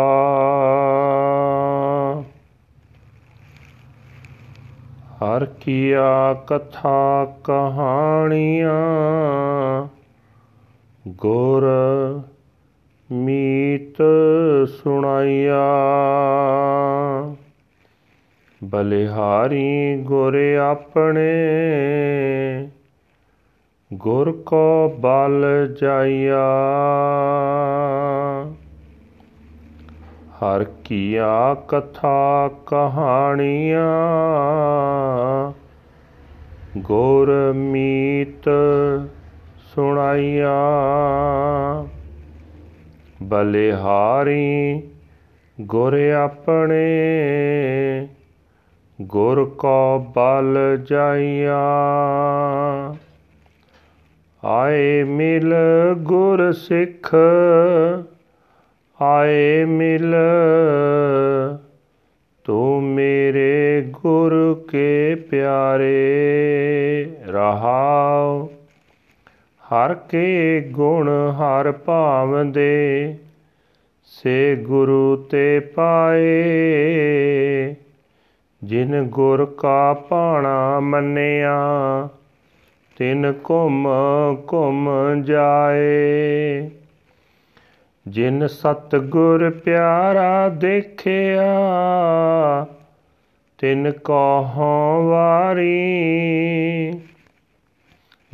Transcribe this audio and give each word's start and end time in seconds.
ਹਰ 5.15 5.45
ਕੀਆ 5.45 6.35
ਕਥਾ 6.35 7.33
ਕਹਾਣੀਆਂ। 7.45 8.73
ਗੁਰ 11.09 11.65
ਮੀਤ 13.13 13.97
ਸੁਣਾਈਆ। 14.69 15.65
ਬਲਿਹਾਰੀ 18.65 19.97
ਗੁਰ 20.01 20.39
ਆਪਣੇ, 20.61 21.33
ਗੁਰ 23.93 24.33
ਕੋ 24.33 24.97
ਬਲ 25.01 25.45
ਜਾਈਆ। 25.81 26.45
ਹਰ 30.35 30.65
ਕੀਆ 30.65 31.55
ਕਥਾ 31.69 32.51
ਕਹਾਣੀਆਂ, 32.67 33.93
ਗੁਰ 36.79 37.53
ਮੀਤ 37.57 38.51
ਸੁਣਾਈਆ। 39.75 40.55
ਬਲਿਹਾਰੀ, 43.23 44.83
ਗੁਰ 45.61 45.99
ਆਪਣੇ, 46.11 48.09
ਗੁਰ 49.01 49.45
ਕੋ 49.45 49.99
ਬਲ 50.17 50.79
ਜਾਈਆ 50.91 51.59
ਆਏ 54.45 55.05
ਮਿਲ 55.05 55.55
ਗੁਰ 55.97 56.53
ਸਿੱਖ, 56.53 57.15
ਆਏ 59.03 59.65
ਮਿਲ 59.65 60.15
ਤੂੰ 62.45 62.83
ਮੇਰੇ 62.83 63.83
ਗੁਰ 63.91 64.65
ਕੇ 64.69 65.15
ਪਿਆਰੇ 65.15 65.93
ਰਹਾਉ 67.27 67.84
ਹਰ 69.73 69.95
ਕੇ 69.95 70.61
ਗੁਣ 70.61 71.09
ਹਰ 71.09 71.73
ਭਾਵੰਦੇ, 71.73 73.17
ਸੇ 74.05 74.57
ਗੁਰੂ 74.57 75.17
ਤੇ 75.17 75.61
ਪਾਏ। 75.61 76.45
ਜਿਨ 78.65 79.03
ਗੁਰ 79.03 79.55
ਕਾ 79.59 79.95
ਪਾਣਾ 79.95 80.81
ਮੰਨਿਆ, 80.81 82.09
ਤਿਨ 82.97 83.35
ਘੁਮ 83.51 83.89
ਘੁਮ 84.53 84.91
ਜਾਏ। 85.23 86.71
ਜਿਨ 88.09 88.47
ਸਤ 88.47 88.97
ਗੁਰ 88.97 89.51
ਪਿਆਰਾ 89.51 90.49
ਦੇਖਿਆ, 90.49 91.47
ਤਿਨ 93.59 93.93
ਕੋ 93.93 94.45
ਵਾਰੀ 95.03 95.75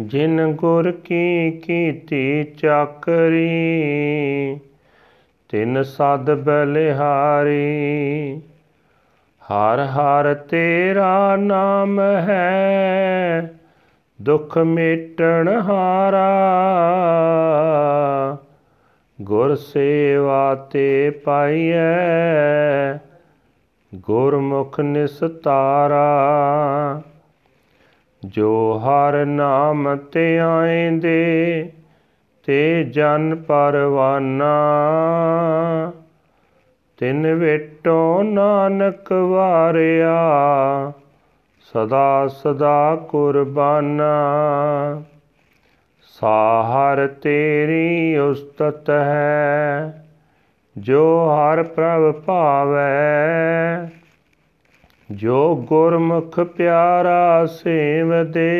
ਜਿਨ 0.00 0.52
ਗੁਰ 0.52 0.90
ਕੀ 0.90 1.50
ਕੀਤੀ 1.50 2.44
ਚਾਕਰੀ, 2.44 4.60
ਤਿਨ 5.48 5.82
ਸਦ 5.82 6.34
ਬਲਿਹਾਰੀ। 6.34 8.40
ਹਰ 9.42 9.84
ਹਰ 9.84 10.34
ਤੇਰਾ 10.34 11.36
ਨਾਮ 11.36 12.00
ਹੈ, 12.00 13.54
ਦੁਖ 14.22 14.58
ਮੇਟਣ 14.58 15.60
ਹਾਰਾ। 15.60 16.38
ਗੁਰ 19.22 19.54
ਸੇਵਾ 19.54 20.54
ਤੇ 20.54 21.10
ਪਾਈਐ, 21.10 22.98
ਗੁਰਮੁਖ 23.94 24.80
ਨਿਸਤਾਰਾ। 24.80 26.30
ਜੋ 28.24 28.82
ਹਰ 28.84 29.24
ਨਾਮ 29.26 29.96
ਤੇ 29.96 30.38
ਆਏਂਦੇ, 30.38 31.72
ਤੇ 32.46 32.84
ਜਨ 32.84 33.34
ਪਰਵਾਨਾ। 33.34 34.52
ਤਿਨ 36.98 37.34
ਵੇਟੋ 37.34 38.22
ਨਾਨਕ 38.22 39.12
ਵਾਰਿਆ, 39.12 40.18
ਸਦਾ 41.60 42.28
ਸਦਾ 42.28 42.96
ਕੁਰਬਾਨਾ। 42.96 44.12
ਸਾਹਰ 46.02 47.06
ਤੇਰੀ 47.06 48.16
ਉਸਤਤ 48.16 48.90
ਹੈ, 48.90 50.04
ਜੋ 50.78 51.30
ਹਰ 51.30 51.62
ਪ੍ਰਭ 51.62 52.14
ਭਾਵੈ 52.14 53.20
ਜੋ 55.10 55.56
ਗੁਰਮੁਖ 55.56 56.40
ਪਿਆਰਾ 56.40 57.46
ਸੇਵਦੇ 57.46 58.50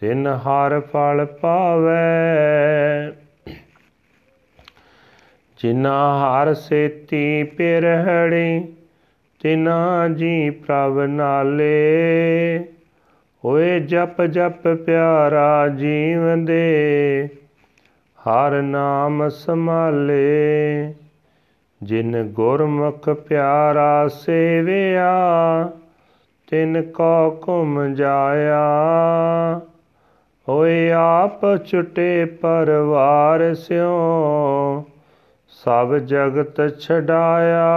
ਤਿਨ 0.00 0.26
ਹਰ 0.26 0.80
ਫਲ 0.80 1.26
ਪਾਵੈ। 1.40 3.10
ਜਿਨਾ 5.62 6.18
ਹਰ 6.18 6.54
ਸੇਤੀ 6.54 7.42
ਪਿਰਹੜੀ 7.42 8.72
ਤਿਨਾ 9.42 10.08
ਜੀ 10.08 10.50
ਪ੍ਰਭ 10.50 11.00
ਨਾਲੇ। 11.00 11.80
ਹੋਏ 13.44 13.80
ਜਪ 13.80 14.22
ਜਪ 14.22 14.68
ਪਿਆਰਾ 14.68 15.68
ਜੀਵਦੇ 15.68 17.28
ਹਰ 18.18 18.62
ਨਾਮ 18.62 19.28
ਸੰਭਾਲੇ। 19.28 20.94
ਜਿਨ 21.82 22.22
ਗੁਰਮੁਖ 22.22 23.08
ਪਿਆਰਾ 23.08 24.08
ਸੇਵਿਆ, 24.08 25.12
ਤਿਨ 26.50 26.82
ਕੋ 26.82 27.40
ਘੁਮ 27.48 27.94
ਜਾਇਆ। 27.94 28.60
ਹੋਏ 30.48 30.90
ਆਪ 30.90 31.64
ਛੁਟੇ 31.64 32.24
ਪਰਵਾਰ 32.24 33.54
ਸਿਓ 33.54 34.84
ਸਭ 35.48 35.96
ਜਗਤ 35.96 36.80
ਛਡਾਇਆ। 36.80 37.72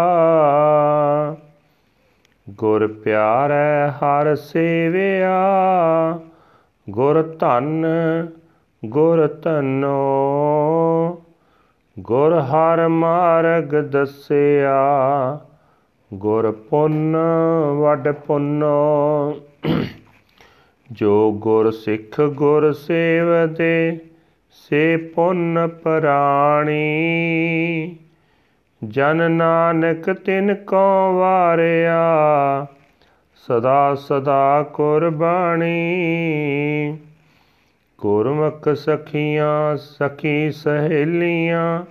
ਗੁਰ 2.50 2.88
ਪਿਆਰੈ 2.88 3.90
ਹਰ 3.90 4.36
ਸੇਵਿਆ, 4.36 5.40
ਗੁਰ 6.90 7.36
ਧਨ 7.40 7.86
ਗੁਰ 8.86 9.28
ਧਨੋ। 9.44 11.23
ਗੁਰ 12.00 12.40
ਹਰ 12.40 12.88
ਮਾਰਗ 12.88 13.64
ਦਸਿਆ, 13.64 14.78
ਗੁਰ 16.14 16.52
ਪੁੰਨ 16.52 17.18
ਵੱਡ 17.80 18.12
ਪੁੰਨੋ। 18.12 19.36
ਜੋ 20.92 21.32
ਗੁਰ 21.32 21.72
ਸਿੱਖ 21.72 22.22
ਗੁਰ 22.22 22.72
ਸੇਵਦੇ, 22.72 24.00
ਸੇ 24.50 24.98
ਪੁੰਨ 24.98 25.68
ਪ੍ਰਾਣੀ। 25.68 26.82
ਜਨ 28.84 29.32
ਨਾਨਕ 29.32 30.14
ਤਿਨ 30.14 30.56
ਕੋ 30.56 31.14
ਵਾਰਿਆ, 31.14 32.02
ਸਦਾ 33.36 33.96
ਸਦਾ 33.96 34.64
ਕੁਰਬਾਨੀ 34.74 35.74
ਗੁਰਮੁਖ 38.04 38.70
ਸਖੀਆਂ, 38.70 39.78
ਸਖੀ 39.78 40.52
ਸਹੇਲੀਆਂ, 40.52 41.86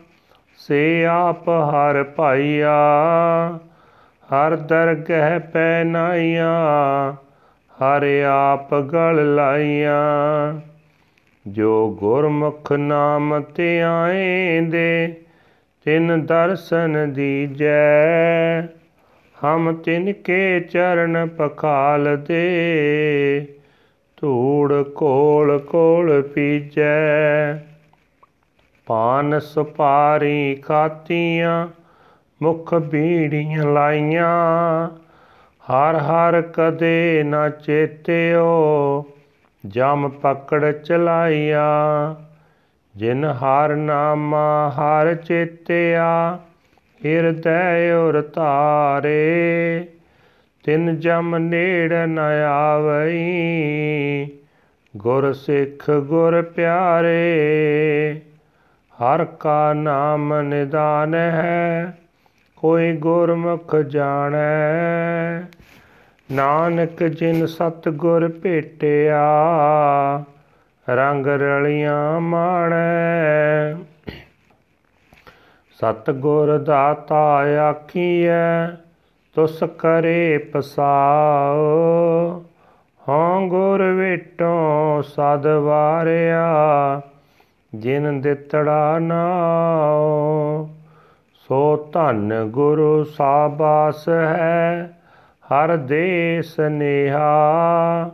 ਸੇ 0.58 1.04
ਆਪ 1.04 1.48
ਹਰ 1.48 2.04
ਭਾਈਆ, 2.04 2.78
ਹਰ 4.32 4.56
ਦਰਗਹਿ 4.56 5.40
ਪੈ 5.40 5.84
ਨਾਈਆ, 5.84 6.50
ਹਰ 7.72 8.06
ਆਪ 8.30 8.74
ਗਲ 8.74 9.34
ਲਾਈਆ। 9.34 10.02
ਜੋ 11.46 11.96
ਗੁਰਮੁਖ 12.00 12.72
ਨਾਮ 12.72 13.40
ਤੇ 13.40 13.82
ਆਏਂਦੇ, 13.82 15.14
ਤਿਨ 15.84 16.26
ਦਰਸ਼ਨ 16.26 17.12
ਦੀਜੈ। 17.12 18.62
ਹਮ 19.44 19.74
ਤਿਨ 19.74 20.12
ਕੇ 20.12 20.60
ਚਰਨ 20.60 21.28
ਪਖਾਲ 21.38 22.16
ਦੇ 22.16 22.42
ਧੂੜ 24.22 24.82
ਕੋਲ 24.82 25.58
ਕੋਲ 25.58 26.22
ਪੀਜੈ। 26.22 27.54
ਪਾਨ 28.86 29.40
ਸੁਪਾਰੀ 29.40 30.54
ਖਾਤੀਆਂ, 30.54 31.68
ਮੁਖ 32.42 32.74
ਬੀੜੀਆਂ 32.74 33.64
ਲਾਈਆਂ। 33.64 34.88
ਹਰ 35.62 35.96
ਹਰ 35.96 36.42
ਕਦੇ 36.42 37.22
ਨਾ 37.22 37.48
ਚੇਤਿਓ, 37.48 39.04
ਜਮ 39.66 40.08
ਪਕੜ 40.08 40.72
ਚਲਾਈਆ। 40.72 41.66
ਜਿਨ 42.96 43.24
ਹਰ 43.24 43.76
ਨਾਮਾ 43.76 44.70
ਹਰ 44.70 45.14
ਚੇਤਿਆ, 45.14 46.38
ਹਿਰਦੈ 47.04 47.94
ਉਰ 47.94 48.30
ਧਾਰੇ। 48.34 49.84
ਤਿਨ 50.62 51.00
ਜਮ 51.00 51.36
ਨੇੜ 51.38 51.92
ਨ 51.92 52.18
ਆਵਈ, 52.48 54.28
ਗੁਰ 54.96 55.32
ਸਿੱਖ 55.32 55.90
ਗੁਰ 55.90 56.42
ਪਿਆਰੇ, 56.42 58.20
ਹਰ 58.92 59.24
ਕਾ 59.24 59.72
ਨਾਮ 59.72 60.40
ਨਿਦਾਨ 60.40 61.14
ਹੈ, 61.14 61.98
ਕੋਈ 62.56 62.96
ਗੁਰਮੁਖ 62.96 63.76
ਜਾਣੈ। 63.76 65.40
ਨਾਨਕ 66.32 67.04
ਜਿਨ 67.04 67.46
ਸਤ 67.46 67.88
ਗੁਰ 67.88 68.28
ਭੇਟਿਆ, 68.28 69.22
ਰੰਗ 70.88 71.26
ਰਲੀਆਂ 71.26 72.20
ਮਾਣੈ। 72.20 73.74
ਸਤ 75.80 76.10
ਗੁਰ 76.10 76.58
ਦਾਤਾ 76.58 77.42
ਆਖੀਐ 77.70 78.81
ਤੁਸ 79.34 79.64
ਕਰੇ 79.78 80.38
ਪਸਾਓ 80.38 82.44
ਹਾਂ 83.08 83.48
ਗੁਰ 83.48 83.82
ਵੇਟੋਂ 83.82 85.02
ਸਦ 85.02 85.46
ਵਾਰਿਆ, 85.46 87.00
ਜਿਨ 87.74 88.20
ਦਿੱਤੜਾ 88.20 88.98
ਨਾਉ, 88.98 90.68
ਸੋ 91.34 91.90
ਧਨ 91.92 92.46
ਗੁਰੂ 92.46 93.04
ਸਾਬਾਸ 93.04 94.08
ਹੈ, 94.08 94.98
ਹਰ 95.42 95.76
ਦੇਸ 95.76 96.60
ਨੇਹਾ। 96.60 98.10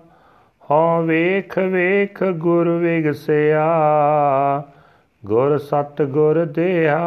ਹਉ 0.71 1.03
ਵੇਖ 1.03 1.59
ਵੇਖ 1.59 2.25
ਗੁਰ 2.25 2.69
ਵਿਗਸਿਆ, 2.69 3.73
ਗੁਰ 5.27 5.59
ਸਤ 5.59 6.03
ਗੁਰ 6.03 6.45
ਦੇਹਾ 6.45 6.99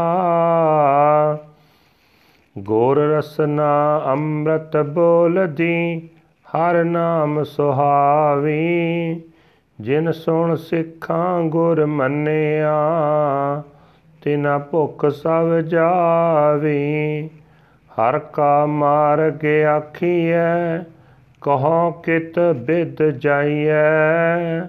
ਗੁਰ 2.58 3.00
ਰਸਨਾ 3.00 4.02
ਅੰਮ੍ਰਿਤ 4.06 4.78
ਬੋਲਦੀ, 4.78 6.10
ਹਰ 6.46 6.84
ਨਾਮ 6.84 7.44
ਸੁਹਾਵੀ। 7.44 9.22
ਜਿਨ 9.82 10.12
ਸੁਣ 10.12 10.56
ਸਿੱਖਾਂ 10.56 11.42
ਗੁਰ 11.42 11.86
ਮੰਨਿਆ, 11.86 12.74
ਤਿਨਾ 14.24 14.58
ਭੁਖ 14.58 15.06
ਸਭ 15.06 15.60
ਜਾਵੀ। 15.60 17.28
ਹਰ 17.92 18.20
ਕਾ 18.20 18.66
ਮਾਰਗ 18.66 19.46
ਆਖੀਐ, 19.46 20.78
ਕਹੋ 21.42 21.92
ਕਿਤ 21.92 22.40
ਬਿਦ 22.40 23.04
ਜਾਈਐ। 23.04 24.62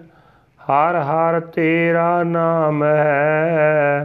ਹਰ 0.61 0.97
ਹਰ 1.01 1.41
ਤੇਰਾ 1.41 2.23
ਨਾਮ 2.23 2.85
ਹੈ, 2.85 4.05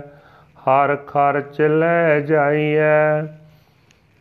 ਹਰ 0.59 0.95
ਖਰਚ 0.95 1.61
ਲੈ 1.61 2.19
ਜਾਈਐ। 2.19 3.25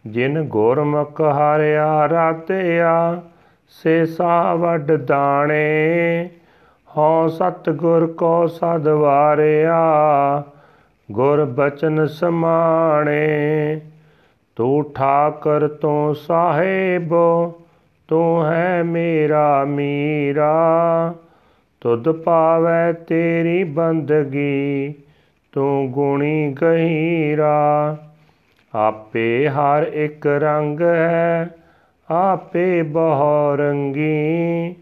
ਜਿਨ 0.07 0.43
ਗੁਰਮੁਖ 0.43 1.21
ਹਰਿਆ 1.21 2.09
ਰਾਤਿਆ 2.09 3.23
ਸੇ 3.69 4.07
ਸਾ 4.07 4.55
ਵੱਡ 4.55 4.93
ਦਾਣੇ। 4.93 6.29
ਹਉ 6.99 7.29
ਸਤ 7.29 7.71
ਗੁਰ 7.71 8.07
ਕੋ 8.07 8.47
ਸਦ 8.47 8.89
ਵਾਰਿਆ, 8.89 9.83
ਗੁਰ 11.13 11.45
ਬਚਨ 11.45 12.07
ਸਮਾਣੇ। 12.07 13.81
ਤੂੰ 14.57 14.93
ਠਾਕਰ 14.95 15.69
ਤੂੰ 15.69 16.15
ਸਾਹਿਬੋ, 16.15 17.61
ਤੂੰ 18.09 18.47
ਹੈ 18.47 18.83
ਮੇਰਾ 18.83 19.65
ਮੀਰਾ। 19.65 20.55
ਤੁਧ 21.81 22.09
ਪਾਵੈ 22.09 22.93
ਤੇਰੀ 22.93 23.65
ਬੰਦਗੀ, 23.65 24.95
ਤੂੰ 25.53 25.93
ਗੁਣੀ 25.93 26.55
ਗਹੀਰਾ। 26.63 27.97
ਆਪੇ 28.77 29.49
ਹਰ 29.49 29.83
ਇੱਕ 29.83 30.27
ਰੰਗ 30.27 30.81
ਹੈ, 30.81 31.51
ਆਪੇ 32.11 32.83
ਬਹੁ 32.83 33.57
ਰੰਗੀ। 33.57 34.75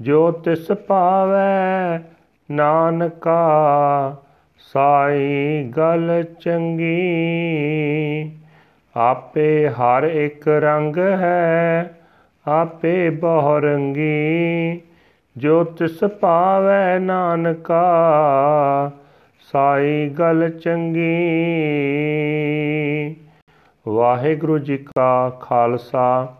ਜੋ 0.00 0.30
ਤਿਸ 0.30 0.72
ਪਾਵੈ 0.72 1.98
ਨਾਨਕਾ, 2.50 3.42
ਸਾਈ 4.72 5.64
ਗਲ 5.76 6.24
ਚੰਗੀ। 6.40 6.96
ਆਪੇ 8.96 9.68
ਹਰ 9.68 10.02
ਇੱਕ 10.02 10.48
ਰੰਗ 10.48 10.98
ਹੈ, 10.98 11.98
ਆਪੇ 12.48 13.10
ਬਹੁ 13.10 13.58
ਰੰਗੀ। 13.58 14.80
ਜੋ 15.36 15.64
ਤਿਸ 15.64 16.04
ਪਾਵੈ 16.04 16.98
ਨਾਨਕਾ, 16.98 17.84
ਸਾਈ 19.52 20.08
ਗਲ 20.08 20.50
ਚੰਗੀ। 20.50 21.16
ਵਾਹਿਗੁਰੂ 23.88 24.58
ਜੀ 24.58 24.76
ਕਾ 24.76 25.30
ਖਾਲਸਾ, 25.30 26.36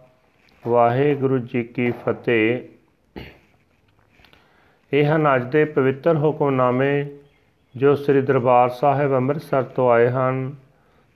ਵਾਹਿਗੁਰੂ 0.66 1.38
ਜੀ 1.38 1.62
ਕੀ 1.62 1.90
ਫਤਿਹ। 1.90 2.60
ਇਹ 4.92 5.04
ਹਨ 5.04 5.36
ਅੱਜ 5.36 5.44
ਦੇ 5.44 5.64
ਪਵਿੱਤਰ 5.64 6.16
ਹੁਕਮਨਾਮੇ 6.16 7.06
ਜੋ 7.76 7.94
ਸ੍ਰੀ 7.94 8.20
ਦਰਬਾਰ 8.20 8.68
ਸਾਹਿਬ 8.68 9.14
ਅੰਮ੍ਰਿਤਸਰ 9.14 9.62
ਤੋਂ 9.62 9.90
ਆਏ 9.90 10.08
ਹਨ। 10.08 10.54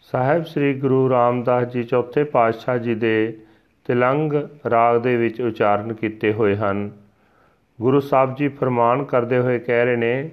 ਸਾਹਿਬ 0.00 0.44
ਸ੍ਰੀ 0.44 0.74
ਗੁਰੂ 0.74 1.10
ਰਾਮਦਾਸ 1.10 1.68
ਜੀ 1.68 1.84
ਚੌਥੇ 1.84 2.24
ਪਾਤਸ਼ਾਹ 2.24 2.78
ਜੀ 2.78 2.94
ਦੇ 2.94 3.38
ਤਿਲੰਗ 3.84 4.32
ਰਾਗ 4.70 5.00
ਦੇ 5.00 5.16
ਵਿੱਚ 5.16 5.40
ਉਚਾਰਨ 5.40 5.92
ਕੀਤੇ 5.92 6.32
ਹੋਏ 6.32 6.56
ਹਨ। 6.56 6.90
ਗੁਰੂ 7.80 8.00
ਸਾਹਿਬ 8.00 8.34
ਜੀ 8.34 8.48
ਫਰਮਾਨ 8.48 9.04
ਕਰਦੇ 9.04 9.38
ਹੋਏ 9.38 9.58
ਕਹਿ 9.58 9.84
ਰਹੇ 9.84 9.96
ਨੇ, 9.96 10.30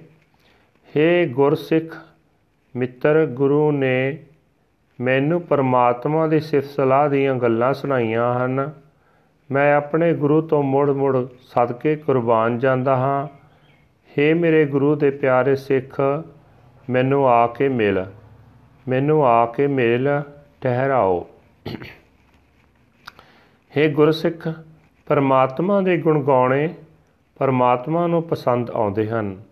ਹੇ 0.96 1.26
ਗੁਰਸਿੱਖ, 1.26 1.96
ਮਿੱਤਰ 2.76 3.26
ਗੁਰੂ 3.26 3.72
ਨੇ 3.72 4.18
ਮੈਨੂੰ 5.00 5.42
ਪਰਮਾਤਮਾ 5.42 6.26
ਦੀ 6.26 6.40
ਸਿਫਤ 6.40 6.68
ਸਲਾਹ 6.68 7.08
ਦੀਆਂ 7.08 7.34
ਗੱਲਾਂ 7.34 7.74
ਸੁਣਾਈਆਂ 7.74 8.46
ਹਨ। 8.46 8.72
ਮੈਂ 9.50 9.76
ਆਪਣੇ 9.76 10.14
ਗੁਰੂ 10.14 10.40
ਤੋਂ 10.40 10.62
ਮੁੜ-ਮੁੜ 10.62 11.26
ਸਦਕੇ 11.26 11.96
ਕੁਰਬਾਨ 11.96 12.58
ਜਾਂਦਾ 12.58 12.96
ਹਾਂ। 12.96 13.28
ਹੇ 14.18 14.34
ਮੇਰੇ 14.34 14.66
ਗੁਰੂ 14.66 14.94
ਦੇ 14.94 15.10
ਪਿਆਰੇ 15.10 15.56
ਸਿੱਖ, 15.56 16.00
ਮੈਨੂੰ 16.90 17.28
ਆ 17.28 17.46
ਕੇ 17.46 17.68
ਮਿਲ। 17.68 18.06
ਮੈਨੂੰ 18.88 19.26
ਆ 19.26 19.46
ਕੇ 19.46 19.66
ਮਿਲ, 19.66 20.22
ਠਹਿਰਾਓ। 20.60 21.26
ਹੇ 23.76 23.90
ਗੁਰਸਿੱਖ, 23.90 24.48
ਪਰਮਾਤਮਾ 25.06 25.80
ਦੇ 25.80 25.98
ਗੁਣ 25.98 26.22
ਗਾਉਣੇ 26.22 26.74
ਪਰਮਾਤਮਾ 27.38 28.06
ਨੂੰ 28.06 28.22
ਪਸੰਦ 28.22 28.70
ਆਉਂਦੇ 28.70 29.08
ਹਨ। 29.08 29.42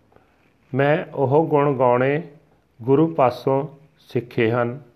ਮੈਂ 0.75 1.05
ਉਹ 1.15 1.47
ਗੁਣ 1.47 1.79
ਗਾਉਣੇ 1.79 2.23
ਗੁਰੂ 2.83 3.07
ਪਾਸੋਂ 3.07 3.69
ਸਿੱਖੇ 3.99 4.51
ਹਨ। 4.51 4.88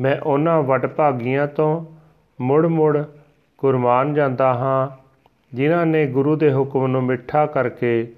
ਮੈਂ 0.00 0.20
ਉਹਨਾਂ 0.20 0.62
ਵਡਭਾਗੀਆਂ 0.62 1.46
ਤੋਂ 1.46 1.86
ਮੁੜ-ਮੁੜ 2.40 2.98
ਕੁਰਬਾਨ 3.58 4.14
ਜਾਂਦਾ 4.14 4.54
ਹਾਂ, 4.54 5.06
ਜਿਨ੍ਹਾਂ 5.56 5.86
ਨੇ 5.86 6.06
ਗੁਰੂ 6.06 6.36
ਦੇ 6.36 6.52
ਹੁਕਮ 6.54 6.86
ਨੂੰ 6.86 7.02
ਮਿੱਠਾ 7.02 7.46
ਕਰਕੇ 7.46 8.12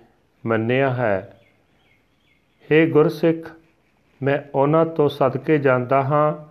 ਮੰਨਿਆ 0.46 0.90
ਹੈ। 0.90 1.40
हे 2.64 2.90
ਗੁਰਸਿੱਖ, 2.90 3.50
ਮੈਂ 4.22 4.38
ਉਹਨਾਂ 4.54 4.86
ਤੋਂ 4.86 5.08
ਸਦਕੇ 5.08 5.58
ਜਾਂਦਾ 5.58 6.02
ਹਾਂ, 6.02 6.44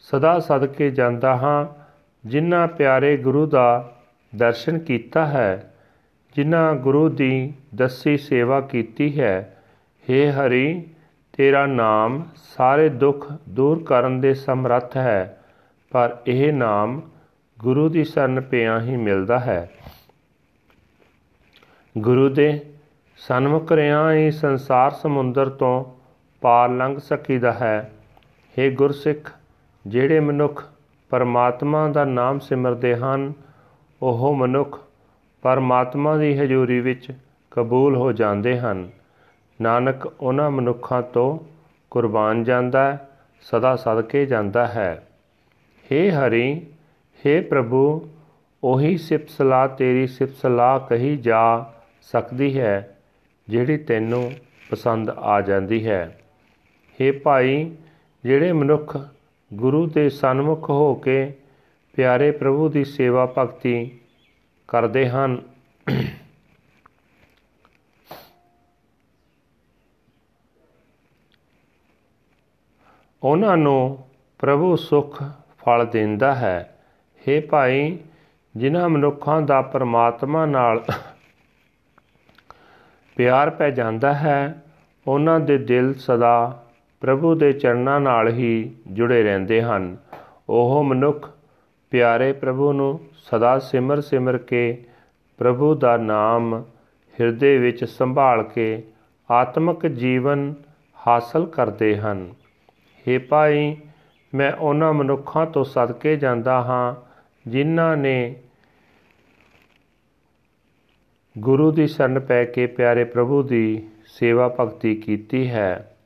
ਸਦਾ 0.00 0.40
ਸਦਕੇ 0.40 0.90
ਜਾਂਦਾ 0.90 1.36
ਹਾਂ, 1.36 1.66
ਜਿਨ੍ਹਾਂ 2.28 2.68
ਪਿਆਰੇ 2.68 3.16
ਗੁਰੂ 3.16 3.46
ਦਾ 3.46 3.96
ਦਰਸ਼ਨ 4.36 4.78
ਕੀਤਾ 4.78 5.26
ਹੈ, 5.26 5.74
ਜਿਨ੍ਹਾਂ 6.36 6.74
ਗੁਰੂ 6.74 7.08
ਦੀ 7.08 7.52
ਦੱਸੀ 7.74 8.16
ਸੇਵਾ 8.16 8.60
ਕੀਤੀ 8.60 9.20
ਹੈ। 9.20 9.62
हे 10.10 10.32
ਹਰੀ 10.32 10.82
ਤੇਰਾ 11.36 11.66
ਨਾਮ 11.66 12.22
ਸਾਰੇ 12.36 12.88
ਦੁੱਖ 12.88 13.32
ਦੂਰ 13.48 13.82
ਕਰਨ 13.82 14.20
ਦੇ 14.20 14.34
ਸਮਰੱਥ 14.34 14.96
ਹੈ, 14.96 15.38
ਪਰ 15.90 16.16
ਇਹ 16.26 16.52
ਨਾਮ 16.52 17.02
ਗੁਰੂ 17.60 17.88
ਦੀ 17.88 18.04
ਸ਼ਰਨ 18.04 18.40
ਪਿਆ 18.40 18.80
ਹੀ 18.80 18.96
ਮਿਲਦਾ 18.96 19.38
ਹੈ। 19.38 19.70
ਗੁਰੂ 21.98 22.28
ਦੇ 22.28 22.60
ਸਨਮੁਖ 23.16 23.72
ਰਿਆਂ 23.72 24.12
ਹੀ 24.12 24.30
ਸੰਸਾਰ 24.30 24.90
ਸਮੁੰਦਰ 24.90 25.48
ਤੋਂ 25.48 25.84
ਪਾਰ 26.40 26.70
ਲੰਘ 26.70 26.98
ਸਕੀਦਾ 26.98 27.52
ਹੈ। 27.52 27.92
हे 28.58 28.74
ਗੁਰਸਿੱਖ, 28.74 29.32
ਜਿਹੜੇ 29.86 30.20
ਮਨੁੱਖ 30.20 30.64
ਪਰਮਾਤਮਾ 31.10 31.88
ਦਾ 31.88 32.04
ਨਾਮ 32.04 32.38
ਸਿਮਰਦੇ 32.38 32.96
ਹਨ, 32.96 33.32
ਉਹ 34.02 34.34
ਮਨੁੱਖ 34.34 34.80
ਪਰਮਾਤਮਾ 35.42 36.16
ਦੀ 36.16 36.38
ਹਜ਼ੂਰੀ 36.38 36.80
ਵਿੱਚ 36.80 37.12
ਕਬੂਲ 37.50 37.96
ਹੋ 37.96 38.12
ਜਾਂਦੇ 38.12 38.58
ਹਨ। 38.58 38.90
ਨਾਨਕ 39.59 40.05
ਉਹਨਾਂ 40.07 40.49
ਮਨੁੱਖਾਂ 40.51 41.01
ਤੋਂ 41.13 41.37
ਕੁਰਬਾਨ 41.91 42.43
ਜਾਂਦਾ 42.43 42.97
ਸਦਾ 43.45 43.75
ਸਦਕੇ 43.75 44.25
ਜਾਂਦਾ 44.25 44.65
ਹੈ 44.67 44.91
हे 45.89 46.09
ਹਰੀ 46.11 46.45
हे 47.19 47.41
ਪ੍ਰਭੂ 47.49 47.83
ਉਹੀ 48.63 48.95
ਸਿਫਤ 48.99 49.29
ਸਲਾਹ 49.29 49.67
ਤੇਰੀ 49.77 50.05
ਸਿਫਤ 50.07 50.35
ਸਲਾਹ 50.35 50.79
ਕਹੀ 50.79 51.15
ਜਾ 51.17 51.43
ਸਕਦੀ 52.13 52.59
ਹੈ 52.59 52.95
ਜਿਹੜੀ 53.47 53.77
ਤੈਨੂੰ 53.83 54.31
ਪਸੰਦ 54.69 55.09
ਆ 55.09 55.39
ਜਾਂਦੀ 55.41 55.85
ਹੈ 55.87 56.01
हे 56.99 57.11
ਭਾਈ 57.19 57.71
ਜਿਹੜੇ 58.23 58.51
ਮਨੁੱਖ 58.53 58.97
ਗੁਰੂ 59.51 59.85
ਦੇ 59.87 60.09
ਸਨਮੁਖ 60.11 60.69
ਹੋ 60.69 60.93
ਕੇ 60.95 61.31
ਪਿਆਰੇ 61.97 62.31
ਪ੍ਰਭੂ 62.31 62.67
ਦੀ 62.69 62.83
ਸੇਵਾ 62.85 63.25
ਭਗਤੀ 63.37 63.73
ਕਰਦੇ 64.69 65.07
ਹਨ 65.09 65.37
ਉਹਨਾਂ 73.24 73.56
ਨੂੰ 73.56 73.98
ਪ੍ਰਭੂ 74.38 74.76
ਸੁਖ 74.76 75.22
ਫਲ 75.58 75.86
ਦਿੰਦਾ 75.86 76.34
ਹੈ। 76.34 76.78
हे 77.20 77.46
ਭਾਈ, 77.50 77.98
ਜਿਨ੍ਹਾਂ 78.56 78.88
ਮਨੁੱਖਾਂ 78.88 79.42
ਦਾ 79.42 79.62
ਪਰਮਾਤਮਾ 79.62 80.46
ਨਾਲ 80.46 80.82
ਪਿਆਰ 83.16 83.50
ਪੈ 83.50 83.70
ਜਾਂਦਾ 83.70 84.14
ਹੈ, 84.14 84.62
ਉਹਨਾਂ 85.08 85.40
ਦੇ 85.40 85.58
ਦਿਲ 85.58 85.94
ਸਦਾ 85.94 86.64
ਪ੍ਰਭੂ 87.00 87.34
ਦੇ 87.34 87.52
ਚਰਨਾਂ 87.52 88.00
ਨਾਲ 88.00 88.28
ਹੀ 88.28 88.74
ਜੁੜੇ 88.86 89.22
ਰਹਿੰਦੇ 89.22 89.62
ਹਨ। 89.62 89.96
ਉਹ 90.48 90.84
ਮਨੁੱਖ 90.84 91.30
ਪਿਆਰੇ 91.90 92.32
ਪ੍ਰਭੂ 92.32 92.72
ਨੂੰ 92.72 93.00
ਸਦਾ 93.16 93.58
ਸਿਮਰ 93.58 94.00
ਸਿਮਰ 94.00 94.38
ਕੇ 94.38 94.84
ਪ੍ਰਭੂ 95.38 95.74
ਦਾ 95.74 95.96
ਨਾਮ 95.96 96.64
ਹਿਰਦੇ 97.20 97.58
ਵਿੱਚ 97.58 97.84
ਸੰਭਾਲ 97.84 98.42
ਕੇ 98.42 98.82
ਆਤਮਿਕ 99.30 99.86
ਜੀਵਨ 99.86 100.54
ਹਾਸਲ 101.06 101.46
ਕਰਦੇ 101.46 101.96
ਹਨ। 101.96 102.28
हे 103.08 103.22
ਭਾਈ, 103.28 103.76
ਮੈਂ 104.34 104.52
ਉਹਨਾਂ 104.52 104.92
ਮਨੁੱਖਾਂ 104.92 105.46
ਤੋਂ 105.46 105.64
ਸਦਕੇ 105.64 106.16
ਜਾਂਦਾ 106.16 106.62
ਹਾਂ, 106.62 106.94
ਜਿਨ੍ਹਾਂ 107.50 107.96
ਨੇ 107.96 108.36
ਗੁਰੂ 111.38 111.70
ਦੀ 111.70 111.86
ਸ਼ਰਨ 111.86 112.20
ਪੈ 112.20 112.44
ਕੇ 112.44 112.66
ਪਿਆਰੇ 112.66 113.04
ਪ੍ਰਭੂ 113.04 113.42
ਦੀ 113.42 113.88
ਸੇਵਾ 114.06 114.56
ਭਗਤੀ 114.60 114.96
ਕੀਤੀ 114.96 115.50
ਹੈ। 115.50 115.96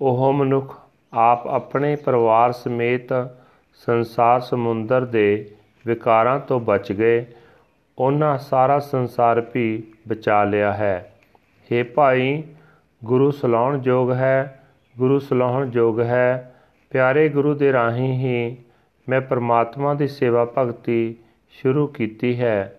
ਉਹ 0.00 0.32
ਮਨੁੱਖ 0.32 0.80
ਆਪ 1.12 1.46
ਆਪਣੇ 1.46 1.96
ਪਰਿਵਾਰ 1.96 2.52
ਸਮੇਤ 2.52 3.30
ਸੰਸਾਰ 3.74 4.40
ਸਮੁੰਦਰ 4.40 5.04
ਦੇ 5.04 5.54
ਵਿਕਾਰਾਂ 5.86 6.40
ਤੋਂ 6.40 6.60
ਬਚ 6.60 6.92
ਗਏ। 6.92 7.26
ਉਹਨਾਂ 7.98 8.38
ਸਾਰਾ 8.38 8.78
ਸੰਸਾਰ 8.78 9.46
ਵੀ 9.54 9.82
ਬਚਾ 10.08 10.44
ਲਿਆ 10.44 10.72
ਹੈ। 10.72 11.12
हे 11.72 11.86
ਭਾਈ, 11.94 12.42
ਗੁਰੂ 13.04 13.30
ਸਲਾਉਣ 13.30 13.80
ਯੋਗ 13.84 14.12
ਹੈ। 14.12 14.61
ਗੁਰੂ 14.98 15.18
ਸਲਾਉਣ 15.18 15.70
ਯੋਗ 15.72 16.00
ਹੈ। 16.00 16.54
ਪਿਆਰੇ 16.90 17.28
ਗੁਰੂ 17.28 17.54
ਦੇ 17.54 17.72
ਰਾਹੀਂ 17.72 18.12
ਹੀ 18.12 18.56
ਮੈਂ 19.08 19.20
ਪਰਮਾਤਮਾ 19.20 19.94
ਦੀ 19.94 20.08
ਸੇਵਾ 20.08 20.52
ਭਗਤੀ 20.58 21.16
ਸ਼ੁਰੂ 21.50 21.86
ਕੀਤੀ 21.86 22.40
ਹੈ। 22.40 22.76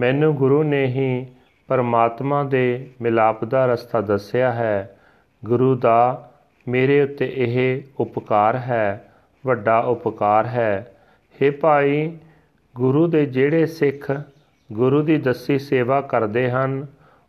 ਮੈਨੂੰ 0.00 0.34
ਗੁਰੂ 0.34 0.62
ਨੇ 0.62 0.86
ਹੀ 0.86 1.26
ਪਰਮਾਤਮਾ 1.68 2.44
ਦੇ 2.44 2.90
ਮਿਲਾਪ 3.00 3.44
ਦਾ 3.44 3.66
ਰਸਤਾ 3.66 4.00
ਦੱਸਿਆ 4.00 4.52
ਹੈ। 4.52 4.98
ਗੁਰੂ 5.44 5.74
ਦਾ 5.74 6.30
ਮੇਰੇ 6.68 7.02
ਉੱਤੇ 7.02 7.32
ਇਹ 7.36 7.82
ਉਪਕਾਰ 8.00 8.56
ਹੈ, 8.56 9.12
ਵੱਡਾ 9.46 9.78
ਉਪਕਾਰ 9.78 10.46
ਹੈ। 10.46 10.94
हे 11.42 11.54
ਭਾਈ, 11.60 12.16
ਗੁਰੂ 12.76 13.06
ਦੇ 13.06 13.26
ਜਿਹੜੇ 13.26 13.66
ਸਿੱਖ 13.66 14.20
ਗੁਰੂ 14.72 15.02
ਦੀ 15.02 15.16
ਦੱਸੀ 15.16 15.58
ਸੇਵਾ 15.58 16.00
ਕਰਦੇ 16.00 16.50
ਹਨ, 16.50 16.86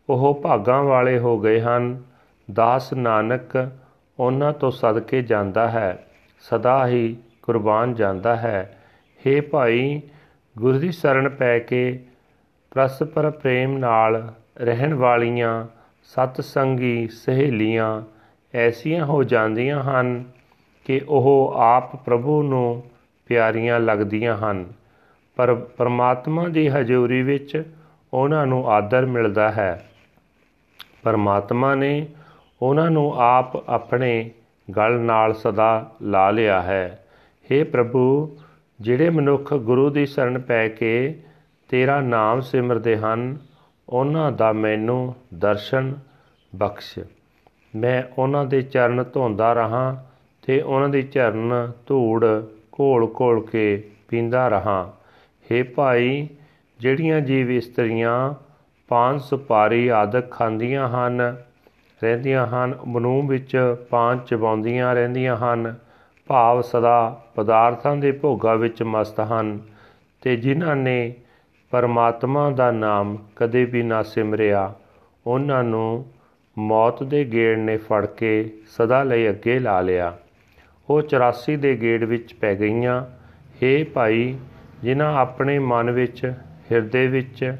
ਉਹ 0.10 0.40
ਭਾਗਾਂ 0.44 0.84
ਵਾਲੇ 0.84 1.20
ਹੋ 1.20 1.40
ਗਏ 1.40 1.62
ਹਨ। 1.62 2.04
ਦਾਸ 2.54 2.94
ਨਾਨਕ 2.94 3.72
ਉਹਨਾਂ 4.22 4.54
ਤੋਂ 4.54 4.72
ਸਦਕੇ 4.72 5.22
ਜਾਂਦਾ 5.22 5.70
ਹੈ, 5.70 6.08
ਸਦਾ 6.40 6.88
ਹੀ 6.88 7.18
ਕੁਰਬਾਨ 7.42 7.94
ਜਾਂਦਾ 7.94 8.36
ਹੈ। 8.36 8.78
हे 9.20 9.44
ਭਾਈ, 9.52 10.02
ਗੁਰੂ 10.58 10.80
ਦੀ 10.80 10.92
ਸ਼ਰਨ 10.92 11.30
ਪੈ 11.30 11.60
ਕੇ 11.60 12.00
ਪਰਸਪਰ 12.72 13.30
ਪ੍ਰੇਮ 13.30 13.78
ਨਾਲ 13.78 14.34
ਰਹਿਣ 14.58 14.94
ਵਾਲੀਆਂ 14.94 15.68
ਸਤ 16.04 16.42
ਸੰਗੀ 16.42 17.08
ਸਹੇਲੀਆਂ 17.08 18.02
ਐਸੀਆਂ 18.54 19.06
ਹੋ 19.06 19.24
ਜਾਂਦੀਆਂ 19.24 19.84
ਹਨ 19.84 20.24
ਕਿ 20.86 21.02
ਉਹ 21.10 21.54
ਆਪ 21.58 21.96
ਪ੍ਰਭੂ 21.96 22.44
ਨੂੰ 22.44 22.84
ਪਿਆਰੀਆਂ 23.26 23.80
ਲੱਗਦੀਆਂ 23.80 24.38
ਹਨ। 24.38 24.66
ਪਰ 25.36 25.56
ਪਰਮਾਤਮਾ 25.56 26.48
ਦੀ 26.48 26.68
ਹਜ਼ੂਰੀ 26.70 27.22
ਵਿੱਚ 27.22 27.64
ਉਹਨਾਂ 28.14 28.48
ਨੂੰ 28.48 28.70
ਆਦਰ 28.72 29.06
ਮਿਲਦਾ 29.06 29.52
ਹੈ। 29.52 29.90
ਪਰਮਾਤਮਾ 31.04 31.76
ਨੇ 31.76 32.08
ਉਹਨਾਂ 32.62 32.92
ਨੂੰ 32.92 33.14
ਆਪ 33.18 33.70
ਆਪਣੇ 33.70 34.32
ਗਲ 34.78 35.00
ਨਾਲ 35.00 35.34
ਸਦਾ 35.34 35.92
ਲਾ 36.02 36.32
ਲਿਆ 36.32 36.62
ਹੈ। 36.62 37.06
हे 37.52 37.66
ਪ੍ਰਭੂ, 37.66 38.38
ਜਿਹੜੇ 38.82 39.10
ਮਨੁੱਖ 39.10 39.54
ਗੁਰੂ 39.54 39.90
ਦੀ 39.90 40.06
ਸ਼ਰਨ 40.06 40.40
ਪੈ 40.40 40.68
ਕੇ 40.68 41.20
ਤੇਰਾ 41.70 42.02
ਨਾਮ 42.02 42.42
ਸਿਮਰਦੇ 42.42 42.98
ਹਨ, 42.98 43.38
ਉਹਨਾਂ 43.90 44.32
ਦਾ 44.32 44.54
ਮੈਨੂੰ 44.54 45.16
ਦਰਸ਼ਨ 45.34 45.94
ਬਖਸ਼। 46.56 47.00
ਮੈਂ 47.76 48.04
ਉਹਨਾਂ 48.18 48.46
ਦੇ 48.46 48.62
ਚਰਨ 48.62 49.06
ਧੋਂਦਾ 49.14 49.54
ਰਹਾ 49.54 50.06
ਤੇ 50.42 50.62
ਉਹਨਾਂ 50.62 50.90
ਦੀ 50.90 51.04
ਚਰਨ 51.04 51.72
ਧੂੜ 51.88 52.26
ਘੋਲ 52.80 53.14
ਘੋਲ 53.22 53.46
ਕੇ 53.46 53.92
ਪੀਂਦਾ 54.08 54.48
ਰਹਾ। 54.48 54.94
हे 55.52 55.66
ਭਾਈ, 55.76 56.28
ਜਿਹੜੀਆਂ 56.80 57.22
ਜੀਵ 57.22 57.52
ਇਸਤਰੀਆਂ, 57.52 58.34
ਪਾਨ 58.88 59.20
ਸੁਪਾਰੀ 59.20 59.88
ਆਦਿਕ 59.88 60.32
ਖਾਂਦੀਆਂ 60.32 60.90
ਹਨ 60.90 61.36
ਰਹਿੰਦੀਆਂ 62.04 62.48
ਹਨ। 62.48 62.76
ਮਨੂਹ 62.86 63.28
ਵਿੱਚ 63.28 63.76
ਪਾਨ 63.90 64.20
ਚਬਾਉਂਦੀਆਂ 64.20 64.96
ਰਹਿੰਦੀਆਂ 64.96 65.38
ਹਨ। 65.38 65.76
ਭਾਵ 66.28 66.62
ਸਦਾ 66.62 67.22
ਪਦਾਰਥਾਂ 67.36 67.96
ਦੇ 67.96 68.12
ਭੋਗਾਂ 68.12 68.56
ਵਿੱਚ 68.56 68.84
ਮਸਤ 68.84 69.20
ਹਨ। 69.20 69.60
ਤੇ 70.22 70.36
ਜਿਨ੍ਹਾਂ 70.36 70.76
ਨੇ 70.76 71.14
ਪਰਮਾਤਮਾ 71.72 72.50
ਦਾ 72.50 72.72
ਨਾਮ 72.72 73.18
ਕਦੇ 73.36 73.66
ਵੀ 73.66 73.84
ਨਾ 73.84 74.04
ਸਿਮਰਿਆ, 74.04 74.74
ਉਹਨਾਂ 75.28 75.64
ਨੂੰ 75.64 76.06
ਮੌਤ 76.58 77.04
ਦੇ 77.04 77.26
ਗੇੜ 77.26 77.58
ਨੇ 77.58 77.78
ਫੜ 77.78 78.06
ਕੇ 78.06 78.54
ਸਦਾ 78.68 79.04
ਲਈ 79.04 79.30
ਅੱਗੇ 79.30 79.60
ਲਾ 79.60 79.82
ਲਿਆ। 79.82 80.18
ਉਹ 80.90 81.02
84 81.02 81.56
ਦੇ 81.56 81.82
ਗੇੜ 81.82 82.04
ਵਿੱਚ 82.04 82.34
ਪੈ 82.34 82.56
ਗਈਆਂ। 82.56 83.06
हे 83.64 83.86
ਭਾਈ, 83.94 84.38
ਜਿਨ੍ਹਾਂ 84.82 85.16
ਆਪਣੇ 85.16 85.60
ਮਨ 85.60 85.92
ਵਿੱਚ, 85.92 86.34
ਹਿਰਦੇ 86.72 87.08
ਵਿੱਚ 87.08 87.56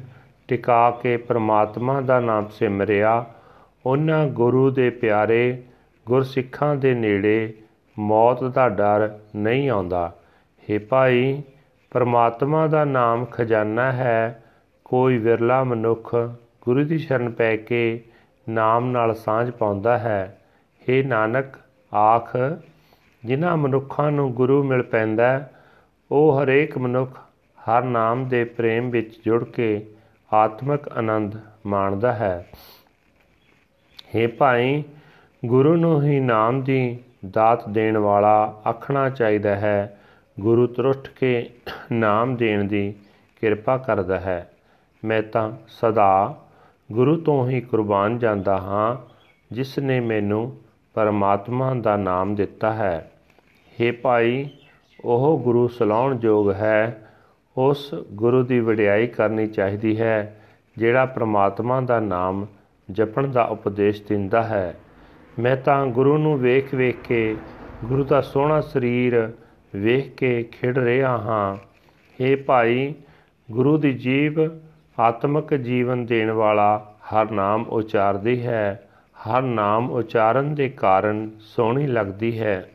ਟਿਕਾ 0.48 0.90
ਕੇ 0.90 1.16
ਪਰਮਾਤਮਾ 1.16 2.00
ਦਾ 2.00 2.20
ਨਾਮ 2.20 2.48
ਸਿਮਰਿਆ 2.48 3.26
ਉਹਨਾਂ 3.86 4.26
ਗੁਰੂ 4.26 4.70
ਦੇ 4.70 4.90
ਪਿਆਰੇ 4.90 5.62
ਗੁਰਸਿੱਖਾਂ 6.06 6.76
ਦੇ 6.76 6.94
ਨੇੜੇ 6.94 7.54
ਮੌਤ 7.98 8.44
ਦਾ 8.44 8.68
ਡਰ 8.68 9.18
ਨਹੀਂ 9.36 9.70
ਆਉਂਦਾ। 9.70 10.12
हे 10.62 10.80
ਭਾਈ, 10.88 11.42
ਪਰਮਾਤਮਾ 11.90 12.66
ਦਾ 12.66 12.84
ਨਾਮ 12.84 13.24
ਖਜ਼ਾਨਾ 13.24 13.92
ਹੈ। 13.92 14.44
ਕੋਈ 14.84 15.18
ਵਿਰਲਾ 15.18 15.64
ਮਨੁੱਖ 15.64 16.16
ਗੁਰੂ 16.60 16.84
ਦੀ 16.84 16.98
ਸ਼ਰਨ 16.98 17.30
ਪੈ 17.30 17.56
ਕੇ 17.56 18.04
ਨਾਮ 18.48 18.90
ਨਾਲ 18.90 19.14
ਸਾਂਝ 19.14 19.50
ਪਾਉਂਦਾ 19.50 19.98
ਹੈ। 19.98 20.38
हे 20.82 21.06
ਨਾਨਕ, 21.06 21.46
ਆਖ, 21.94 22.36
ਜਿਨ੍ਹਾਂ 23.24 23.56
ਮਨੁੱਖਾਂ 23.56 24.12
ਨੂੰ 24.12 24.34
ਗੁਰੂ 24.34 24.62
ਮਿਲ 24.62 24.82
ਪੈਂਦਾ 24.82 25.48
ਉਹ 26.10 26.42
ਹਰੇਕ 26.42 26.78
ਮਨੁੱਖ 26.78 27.18
ਹਰ 27.58 27.82
ਨਾਮ 27.82 28.28
ਦੇ 28.28 28.44
ਪ੍ਰੇਮ 28.44 28.90
ਵਿੱਚ 28.90 29.20
ਜੁੜ 29.24 29.44
ਕੇ 29.44 29.86
ਆਤਮਿਕ 30.32 30.88
ਆਨੰਦ 30.88 31.36
ਮਾਣਦਾ 31.66 32.12
ਹੈ। 32.12 32.46
हे 34.16 34.30
ਭਾਈ, 34.38 34.84
ਗੁਰੂ 35.44 35.76
ਨੂੰ 35.76 36.02
ਹੀ 36.02 36.20
ਨਾਮ 36.20 36.62
ਦੀ 36.62 36.98
ਦਾਤ 37.30 37.68
ਦੇਣ 37.68 37.96
ਵਾਲਾ 37.96 38.62
ਆਖਣਾ 38.68 39.10
ਚਾਹੀਦਾ 39.10 39.56
ਹੈ। 39.56 40.00
ਗੁਰੂ 40.40 40.66
ਤਰੁੱਠ 40.66 41.08
ਕੇ 41.20 41.50
ਨਾਮ 41.92 42.36
ਦੇਣ 42.36 42.64
ਦੀ 42.64 42.94
ਕਿਰਪਾ 43.40 43.76
ਕਰਦਾ 43.76 44.20
ਹੈ। 44.20 44.52
ਮੈਂ 45.04 45.22
ਤਾਂ 45.22 45.52
ਸਦਾ 45.68 46.38
ਗੁਰੂ 46.92 47.16
ਤੋਂ 47.16 47.48
ਹੀ 47.48 47.60
ਕੁਰਬਾਨ 47.60 48.18
ਜਾਂਦਾ 48.18 48.58
ਹਾਂ, 48.58 48.96
ਜਿਸ 49.54 49.78
ਨੇ 49.78 50.00
ਮੈਨੂੰ 50.00 50.56
ਪਰਮਾਤਮਾ 50.94 51.74
ਦਾ 51.74 51.96
ਨਾਮ 51.96 52.34
ਦਿੱਤਾ 52.34 52.72
ਹੈ। 52.72 53.12
हे 53.80 53.96
ਭਾਈ, 54.02 54.50
ਉਹ 55.04 55.40
ਗੁਰੂ 55.44 55.68
ਸਲਾਉਣ 55.68 56.18
ਯੋਗ 56.22 56.52
ਹੈ। 56.52 57.08
ਉਸ 57.56 57.94
ਗੁਰੂ 57.94 58.42
ਦੀ 58.42 58.60
ਵਡਿਆਈ 58.60 59.06
ਕਰਨੀ 59.06 59.46
ਚਾਹੀਦੀ 59.46 60.00
ਹੈ, 60.00 60.40
ਜਿਹੜਾ 60.78 61.06
ਪ੍ਰਮਾਤਮਾ 61.06 61.80
ਦਾ 61.80 62.00
ਨਾਮ 62.00 62.46
ਜਪਣ 62.92 63.26
ਦਾ 63.26 63.44
ਉਪਦੇਸ਼ 63.44 64.02
ਦਿੰਦਾ 64.08 64.42
ਹੈ। 64.42 64.76
ਮੈਂ 65.38 65.56
ਤਾਂ 65.56 65.86
ਗੁਰੂ 65.86 66.18
ਨੂੰ 66.18 66.38
ਵੇਖ 66.38 66.74
ਵੇਖ 66.74 66.96
ਕੇ, 67.08 67.36
ਗੁਰੂ 67.84 68.04
ਦਾ 68.04 68.20
ਸੋਹਣਾ 68.20 68.60
ਸਰੀਰ 68.60 69.30
ਵੇਖ 69.74 70.14
ਕੇ 70.14 70.42
ਖਿੜ 70.42 70.78
ਰਿਹਾ 70.78 71.18
ਹਾਂ। 71.18 71.56
हे 72.20 72.38
ਭਾਈ, 72.46 72.94
ਗੁਰੂ 73.50 73.78
ਦੀ 73.78 73.92
ਜੀਵ 73.92 74.34
ਆਤਮਿਕ 74.98 75.54
ਜੀਵਨ 75.54 76.06
ਦੇਣ 76.06 76.30
ਵਾਲਾ 76.30 76.96
ਹਰ 77.02 77.30
ਨਾਮ 77.30 77.62
ਉਚਾਰਦੀ 77.62 78.46
ਹੈ। 78.46 78.88
ਹਰ 79.12 79.42
ਨਾਮ 79.42 79.90
ਉਚਾਰਨ 79.90 80.54
ਦੇ 80.54 80.68
ਕਾਰਨ 80.68 81.30
ਸੋਹਣੀ 81.40 81.86
ਲੱਗਦੀ 81.86 82.40
ਹੈ। 82.40 82.70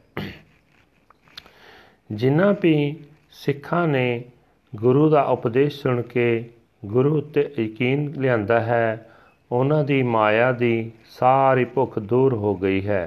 ਜਿਨ੍ਹਾਂ 2.12 2.54
ਵੀ 2.62 2.96
ਸਿੱਖਾਂ 3.32 3.88
ਨੇ 3.88 4.24
ਗੁਰੂ 4.76 5.10
ਦਾ 5.10 5.22
ਉਪਦੇਸ਼ 5.22 5.82
ਸੁਣ 5.82 6.02
ਕੇ 6.02 6.50
ਗੁਰੂ 6.86 7.18
ਉੱਤੇ 7.18 7.54
ਯਕੀਨ 7.60 8.14
ਲਿਆਂਦਾ 8.18 8.60
ਹੈ 8.60 9.12
ਉਹਨਾਂ 9.51 9.83
ਦੀ 9.85 10.03
ਮਾਇਆ 10.03 10.51
ਦੀ 10.53 10.91
ਸਾਰੀ 11.11 11.65
ਭੁੱਖ 11.65 11.99
ਦੂਰ 11.99 12.35
ਹੋ 12.35 12.55
ਗਈ 12.55 12.87
ਹੈ 12.87 13.05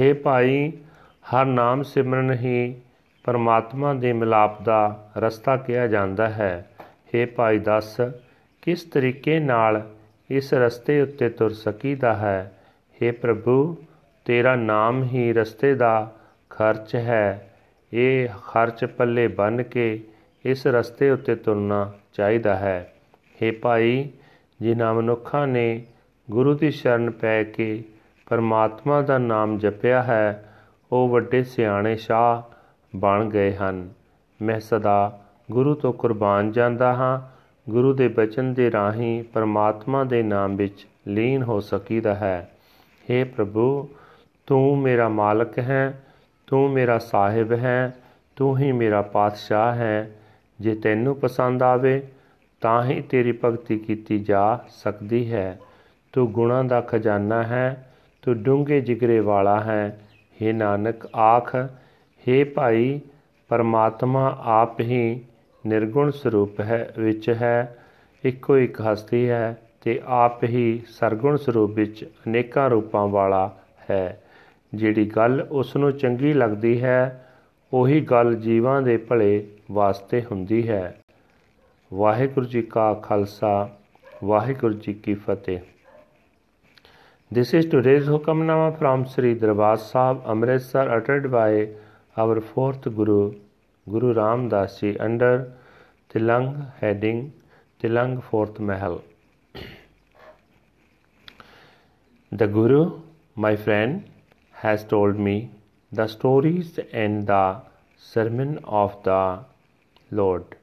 हे 0.00 0.14
ਭਾਈ 0.14 0.70
ਹਰ 1.24 1.44
ਨਾਮ 1.46 1.82
ਸਿਮਰਨ 1.82 2.32
ਹੀ 2.34 2.74
ਪਰਮਾਤਮਾ 3.24 3.92
ਦੇ 3.94 4.12
ਮਿਲਾਪ 4.12 4.60
ਦਾ 4.62 4.80
ਰਸਤਾ 5.16 5.56
ਕਿਹਾ 5.56 5.86
ਜਾਂਦਾ 5.86 6.28
ਹੈ 6.30 6.52
हे 7.08 7.26
ਭਾਈ 7.36 7.58
ਦੱਸ 7.60 7.96
ਕਿਸ 8.62 8.84
ਤਰੀਕੇ 8.84 9.38
ਨਾਲ 9.40 9.82
ਇਸ 10.30 10.52
ਰਸਤੇ 10.54 11.00
ਉੱਤੇ 11.02 11.28
ਤੁਰ 11.30 11.52
ਸਕੀਦਾ 11.54 12.14
ਹੈ 12.14 12.52
हे 12.96 13.12
ਪ੍ਰਭੂ 13.12 13.76
ਤੇਰਾ 14.26 14.54
ਨਾਮ 14.56 15.02
ਹੀ 15.04 15.32
ਰਸਤੇ 15.32 15.74
ਦਾ 15.74 15.94
ਖਰਚ 16.50 16.94
ਹੈ 16.96 17.48
ਇਹ 17.92 18.28
ਖਰਚ 18.44 18.84
ਪੱਲੇ 18.90 19.26
ਬੰਨ 19.30 19.62
ਕੇ 19.62 19.86
ਇਸ 20.44 20.66
ਰਸਤੇ 20.66 21.10
ਉੱਤੇ 21.10 21.34
ਤੁਰਨਾ 21.36 21.90
ਚਾਹੀਦਾ 22.12 22.54
ਹੈ 22.56 22.78
हे 23.38 23.52
ਭਾਈ 23.60 24.08
ਜਿਨ੍ਹਾਂ 24.61 24.93
ਮਨੁੱਖਾਂ 24.93 25.47
ਨੇ 25.47 25.85
ਗੁਰੂ 26.31 26.53
ਦੀ 26.53 26.71
ਸ਼ਰਨ 26.71 27.11
ਪੈ 27.11 27.43
ਕੇ 27.43 27.83
ਪਰਮਾਤਮਾ 28.29 29.01
ਦਾ 29.01 29.17
ਨਾਮ 29.17 29.57
ਜਪਿਆ 29.57 30.03
ਹੈ, 30.03 30.53
ਉਹ 30.91 31.09
ਵੱਡੇ 31.09 31.43
ਸਿਆਣੇ 31.43 31.95
ਸ਼ਾਹ 31.95 32.41
ਬਣ 32.95 33.29
ਗਏ 33.29 33.55
ਹਨ। 33.55 33.89
ਮੈਂ 34.41 34.59
ਸਦਾ 34.59 35.25
ਗੁਰੂ 35.51 35.73
ਤੋਂ 35.73 35.93
ਕੁਰਬਾਨ 35.93 36.51
ਜਾਂਦਾ 36.51 36.93
ਹਾਂ। 36.93 37.39
ਗੁਰੂ 37.71 37.93
ਦੇ 37.93 38.07
ਬਚਨ 38.07 38.53
ਦੇ 38.53 38.71
ਰਾਹੀਂ 38.71 39.23
ਪਰਮਾਤਮਾ 39.23 40.03
ਦੇ 40.03 40.23
ਨਾਮ 40.23 40.55
ਵਿੱਚ 40.55 40.87
ਲੀਨ 41.07 41.43
ਹੋ 41.43 41.59
ਸਕੀਦਾ 41.59 42.15
ਹੈ। 42.15 42.51
हे 43.11 43.29
ਪ੍ਰਭੂ, 43.35 43.89
ਤੂੰ 44.45 44.77
ਮੇਰਾ 44.77 45.09
ਮਾਲਕ 45.09 45.59
ਹੈ, 45.59 46.03
ਤੂੰ 46.47 46.71
ਮੇਰਾ 46.71 46.97
ਸਾਹਿਬ 46.97 47.51
ਹੈ, 47.51 47.95
ਤੂੰ 48.35 48.57
ਹੀ 48.57 48.71
ਮੇਰਾ 48.71 49.01
ਪਾਤਸ਼ਾਹ 49.01 49.75
ਹੈ। 49.75 50.11
ਜੇ 50.59 50.75
ਤੈਨੂੰ 50.75 51.15
ਪਸੰਦ 51.15 51.63
ਆਵੇ 51.63 52.07
ਤਾਂ 52.61 52.83
ਹੀ 52.83 53.01
ਤੇਰੀ 53.01 53.39
ਭਗਤੀ 53.45 53.77
ਕੀਤੀ 53.77 54.19
ਜਾ 54.19 54.59
ਸਕਦੀ 54.69 55.31
ਹੈ। 55.31 55.59
ਤੂੰ 56.13 56.31
ਗੁਣਾਂ 56.31 56.63
ਦਾ 56.63 56.81
ਖਜ਼ਾਨਾ 56.81 57.43
ਹੈ, 57.43 57.89
ਤੂੰ 58.21 58.43
ਡੂੰਘੇ 58.43 58.81
ਜਿਗਰੇ 58.81 59.19
ਵਾਲਾ 59.19 59.59
ਹੈ। 59.59 59.99
हे 60.39 60.55
ਨਾਨਕ, 60.55 61.07
ਆਖ 61.15 61.55
हे 62.23 62.45
ਭਾਈ, 62.55 63.01
ਪਰਮਾਤਮਾ 63.49 64.37
ਆਪ 64.43 64.79
ਹੀ 64.79 65.21
ਨਿਰਗੁਣ 65.67 66.11
ਸਰੂਪ 66.11 66.59
ਹੈ, 66.59 66.93
ਵਿੱਚ 66.97 67.29
ਹੈ, 67.29 67.77
ਇੱਕੋ 68.23 68.57
ਇੱਕ 68.57 68.81
ਹਸਤੀ 68.81 69.29
ਹੈ 69.29 69.57
ਤੇ 69.81 70.01
ਆਪ 70.05 70.43
ਹੀ 70.43 70.81
ਸਰਗੁਣ 70.87 71.37
ਸਰੂਪ 71.37 71.71
ਵਿੱਚ 71.71 72.03
ਅਨੇਕਾਂ 72.27 72.69
ਰੂਪਾਂ 72.69 73.07
ਵਾਲਾ 73.07 73.57
ਹੈ। 73.89 74.21
ਜਿਹੜੀ 74.73 75.05
ਗੱਲ 75.05 75.47
ਉਸ 75.51 75.75
ਨੂੰ 75.75 75.91
ਚੰਗੀ 75.91 76.33
ਲੱਗਦੀ 76.33 76.81
ਹੈ, 76.83 77.25
ਉਹੀ 77.73 78.01
ਗੱਲ 78.01 78.35
ਜੀਵਾਂ 78.35 78.81
ਦੇ 78.81 78.97
ਭਲੇ 78.97 79.47
ਵਾਸਤੇ 79.71 80.21
ਹੁੰਦੀ 80.31 80.69
ਹੈ। 80.69 80.97
ਵਾਹਿਗੁਰੂ 81.93 82.45
ਜੀ 82.45 82.61
ਕਾ 82.61 82.93
ਖਾਲਸਾ 83.03 83.69
ਵਾਹਿਗੁਰੂ 84.23 84.73
ਜੀ 84.73 84.93
ਕੀ 84.93 85.13
ਫਤਿਹ 85.27 85.59
This 87.37 87.51
is 87.57 87.65
today's 87.71 88.07
Hukamnama 88.11 88.67
from 88.77 89.05
Sri 89.13 89.31
Darbar 89.41 89.73
Sahib 89.81 90.21
Amritsar 90.33 90.83
uttered 90.95 91.25
by 91.31 91.69
our 92.23 92.41
fourth 92.41 92.87
Guru, 92.99 93.17
Guru 93.87 94.13
Ram 94.19 94.47
Das 94.53 94.79
Ji 94.79 94.91
under 95.07 95.31
Tilang 96.13 96.49
heading 96.79 97.23
Tilang 97.83 98.15
Fourth 98.29 98.59
Mahal. 98.59 99.01
The 102.31 102.47
Guru, 102.47 102.83
my 103.35 103.55
friend, 103.55 104.03
has 104.65 104.85
told 104.85 105.25
me 105.29 105.35
the 105.91 106.07
stories 106.07 106.79
and 106.93 107.27
the 107.27 107.43
sermon 107.97 108.57
of 108.83 109.03
the 109.03 109.21
Lord. 110.11 110.58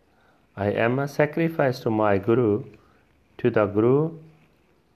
I 0.58 0.68
am 0.68 0.98
a 0.98 1.06
sacrifice 1.06 1.80
to 1.80 1.90
my 1.90 2.16
Guru. 2.16 2.64
To 3.38 3.50
the 3.50 3.66
Guru, 3.66 4.12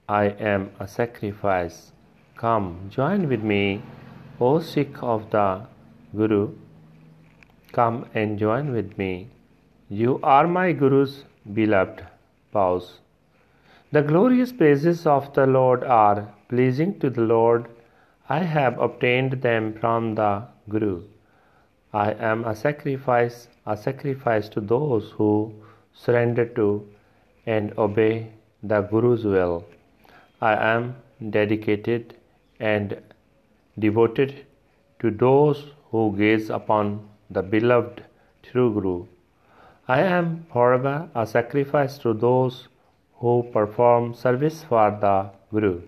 I 0.09 0.29
am 0.51 0.71
a 0.79 0.87
sacrifice. 0.87 1.91
Come, 2.35 2.89
join 2.89 3.29
with 3.29 3.43
me, 3.43 3.83
O 4.39 4.59
Sikh 4.59 5.03
of 5.03 5.29
the 5.29 5.67
Guru. 6.15 6.55
Come 7.73 8.07
and 8.15 8.39
join 8.39 8.71
with 8.71 8.97
me. 8.97 9.29
You 9.87 10.19
are 10.23 10.47
my 10.47 10.71
Guru's 10.71 11.25
beloved 11.53 12.07
spouse. 12.49 12.99
The 13.91 14.01
glorious 14.01 14.51
praises 14.51 15.05
of 15.05 15.31
the 15.35 15.45
Lord 15.45 15.83
are 15.83 16.33
pleasing 16.49 16.99
to 17.01 17.11
the 17.11 17.21
Lord. 17.21 17.67
I 18.27 18.39
have 18.39 18.79
obtained 18.79 19.43
them 19.43 19.73
from 19.79 20.15
the 20.15 20.47
Guru. 20.67 21.03
I 21.93 22.11
am 22.13 22.45
a 22.45 22.55
sacrifice, 22.55 23.49
a 23.65 23.75
sacrifice 23.75 24.47
to 24.49 24.61
those 24.61 25.11
who 25.11 25.53
surrender 25.93 26.45
to 26.45 26.87
and 27.45 27.77
obey 27.77 28.31
the 28.63 28.81
Guru's 28.81 29.25
will. 29.25 29.65
I 30.41 30.53
am 30.55 30.95
dedicated 31.29 32.15
and 32.59 33.01
devoted 33.77 34.45
to 35.01 35.11
those 35.11 35.65
who 35.91 36.15
gaze 36.17 36.49
upon 36.49 37.09
the 37.29 37.41
beloved 37.41 38.03
true 38.43 38.73
Guru. 38.73 39.05
I 39.87 40.01
am 40.01 40.45
forever 40.53 41.09
a 41.13 41.27
sacrifice 41.27 41.97
to 41.99 42.13
those 42.13 42.69
who 43.15 43.49
perform 43.51 44.13
service 44.13 44.63
for 44.63 44.91
the 44.91 45.29
Guru. 45.51 45.81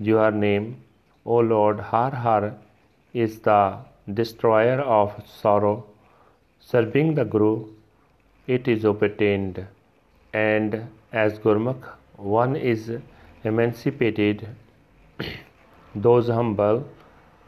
Your 0.00 0.32
name, 0.32 0.82
O 1.24 1.36
Lord 1.36 1.78
Har 1.78 2.10
Har, 2.10 2.54
is 3.12 3.38
the 3.38 3.78
destroyer 4.12 4.80
of 4.80 5.12
sorrow. 5.26 5.86
Serving 6.60 7.14
the 7.14 7.24
Guru, 7.24 7.68
it 8.46 8.68
is 8.68 8.84
obtained, 8.84 9.66
and 10.32 10.86
as 11.12 11.38
Gurmukh, 11.38 11.84
one 12.16 12.56
is 12.56 12.90
emancipated. 13.44 14.48
Those 15.94 16.28
humble 16.28 16.86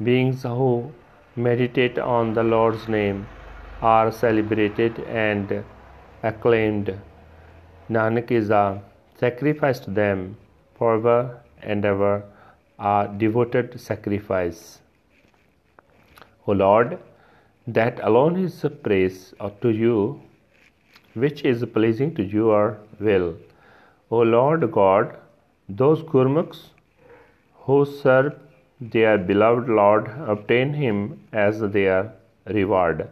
beings 0.03 0.43
who 0.43 0.93
meditate 1.35 1.99
on 1.99 2.35
the 2.35 2.43
Lord's 2.43 2.89
name 2.89 3.27
are 3.83 4.11
celebrated 4.11 4.99
and 5.01 5.65
acclaimed. 6.23 6.99
Nanak 7.91 8.31
is 8.31 8.51
a 8.51 8.83
sacrifice 9.19 9.79
to 9.81 9.91
them 9.91 10.37
forever 10.79 11.41
and 11.63 11.85
ever, 11.85 12.23
a 12.79 13.09
devoted 13.17 13.81
sacrifice. 13.81 14.81
O 16.47 16.53
Lord, 16.53 16.99
that 17.67 17.99
alone 18.03 18.37
is 18.43 18.65
praise 18.83 19.35
to 19.63 19.71
you, 19.71 20.21
which 21.15 21.43
is 21.43 21.65
pleasing 21.75 22.15
to 22.15 22.23
your 22.23 22.79
will. 23.01 23.35
O 24.11 24.19
Lord 24.19 24.71
God, 24.71 25.17
those 25.69 26.03
Gurmukhs 26.03 26.69
who 27.65 27.85
serve 27.85 28.35
their 28.81 29.19
beloved 29.19 29.69
Lord 29.69 30.09
obtain 30.27 30.75
him 30.75 31.21
as 31.33 31.61
their 31.61 32.13
reward. 32.47 33.09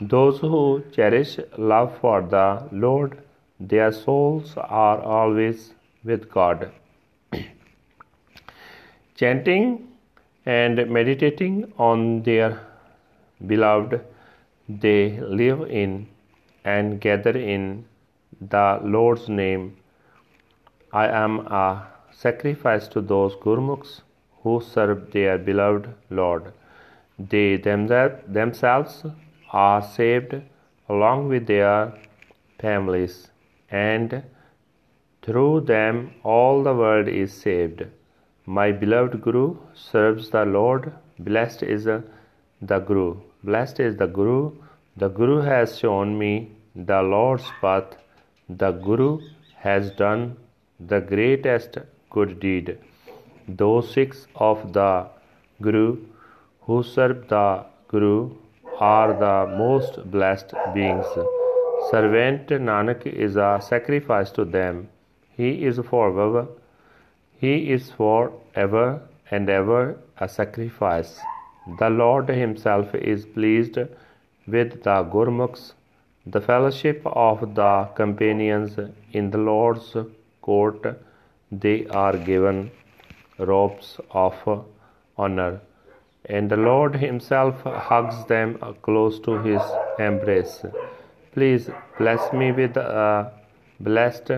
Those 0.00 0.38
who 0.40 0.82
cherish 0.92 1.38
love 1.58 1.98
for 1.98 2.22
the 2.22 2.66
Lord, 2.72 3.22
their 3.60 3.92
souls 3.92 4.54
are 4.56 5.00
always 5.00 5.74
with 6.04 6.30
God. 6.30 6.70
Chanting 9.14 9.91
and 10.44 10.88
meditating 10.90 11.72
on 11.78 12.22
their 12.22 12.60
beloved, 13.46 14.00
they 14.68 15.20
live 15.20 15.70
in 15.70 16.08
and 16.64 17.00
gather 17.00 17.36
in 17.36 17.84
the 18.40 18.80
Lord's 18.82 19.28
name. 19.28 19.76
I 20.92 21.06
am 21.08 21.40
a 21.46 21.86
sacrifice 22.10 22.88
to 22.88 23.00
those 23.00 23.34
Gurmukhs 23.36 24.02
who 24.42 24.60
serve 24.60 25.10
their 25.12 25.38
beloved 25.38 25.88
Lord. 26.10 26.52
They 27.18 27.56
themselves 27.56 29.04
are 29.52 29.82
saved 29.82 30.34
along 30.88 31.28
with 31.28 31.46
their 31.46 31.94
families, 32.58 33.30
and 33.70 34.22
through 35.22 35.60
them 35.60 36.12
all 36.24 36.62
the 36.62 36.74
world 36.74 37.08
is 37.08 37.32
saved. 37.32 37.84
My 38.46 38.72
beloved 38.72 39.22
Guru 39.22 39.56
serves 39.72 40.30
the 40.30 40.44
Lord. 40.44 40.92
Blessed 41.20 41.62
is 41.62 41.84
the 41.84 42.78
Guru. 42.80 43.20
Blessed 43.44 43.78
is 43.78 43.96
the 43.96 44.08
Guru. 44.08 44.50
The 44.96 45.08
Guru 45.08 45.40
has 45.42 45.78
shown 45.78 46.18
me 46.18 46.50
the 46.74 47.02
Lord's 47.02 47.44
path. 47.60 47.96
The 48.48 48.72
Guru 48.72 49.20
has 49.54 49.92
done 49.92 50.36
the 50.80 51.00
greatest 51.00 51.78
good 52.10 52.40
deed. 52.40 52.78
Those 53.46 53.92
six 53.92 54.26
of 54.34 54.72
the 54.72 55.06
Guru 55.60 55.98
who 56.62 56.82
serve 56.82 57.28
the 57.28 57.64
Guru 57.86 58.34
are 58.80 59.12
the 59.12 59.56
most 59.56 60.10
blessed 60.10 60.52
beings. 60.74 61.06
Servant 61.92 62.48
Nanak 62.48 63.06
is 63.06 63.36
a 63.36 63.60
sacrifice 63.62 64.32
to 64.32 64.44
them. 64.44 64.88
He 65.36 65.64
is 65.64 65.78
forever, 65.78 66.48
he 67.42 67.52
is 67.74 67.90
for 67.98 68.32
ever 68.54 68.88
and 69.30 69.50
ever 69.50 69.82
a 70.24 70.28
sacrifice. 70.28 71.12
The 71.80 71.90
Lord 71.90 72.28
Himself 72.28 72.94
is 72.94 73.24
pleased 73.36 73.78
with 74.54 74.70
the 74.84 74.96
Gurmukhs, 75.14 75.72
the 76.34 76.40
fellowship 76.40 77.02
of 77.04 77.40
the 77.56 77.72
companions 77.96 78.78
in 79.12 79.30
the 79.32 79.42
Lord's 79.50 79.96
court. 80.40 80.86
They 81.50 81.86
are 81.86 82.16
given 82.16 82.70
robes 83.38 83.98
of 84.10 84.36
honor, 85.16 85.60
and 86.26 86.48
the 86.48 86.62
Lord 86.70 86.94
Himself 86.96 87.60
hugs 87.90 88.24
them 88.26 88.58
close 88.82 89.18
to 89.26 89.38
His 89.42 89.62
embrace. 89.98 90.64
Please 91.34 91.70
bless 91.98 92.32
me 92.32 92.52
with 92.52 92.76
a 92.76 93.32
blessed 93.80 94.32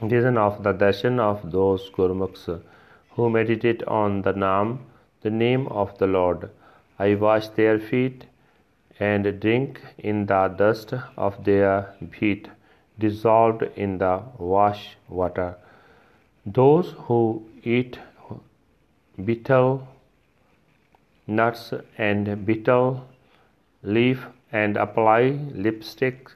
vision 0.00 0.38
of 0.38 0.62
the 0.62 0.72
darshan 0.72 1.18
of 1.18 1.50
those 1.50 1.90
Gurmukhs 1.90 2.60
who 3.10 3.28
meditate 3.28 3.82
on 3.84 4.22
the 4.22 4.32
Naam, 4.32 4.78
the 5.22 5.30
name 5.30 5.66
of 5.68 5.96
the 5.98 6.06
Lord. 6.06 6.50
I 6.98 7.14
wash 7.14 7.48
their 7.48 7.78
feet 7.78 8.26
and 9.00 9.40
drink 9.40 9.80
in 9.98 10.26
the 10.26 10.48
dust 10.48 10.94
of 11.16 11.44
their 11.44 11.94
feet, 12.12 12.48
dissolved 12.98 13.62
in 13.76 13.98
the 13.98 14.22
wash 14.38 14.96
water. 15.08 15.56
Those 16.46 16.94
who 17.06 17.44
eat 17.62 17.98
betel 19.24 19.88
nuts 21.26 21.72
and 21.96 22.46
betel 22.46 23.06
leaf 23.82 24.26
and 24.52 24.76
apply 24.76 25.38
lipstick, 25.52 26.30